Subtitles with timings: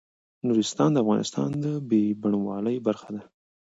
[0.47, 1.65] نورستان د افغانستان د
[2.21, 3.21] بڼوالۍ برخه ده.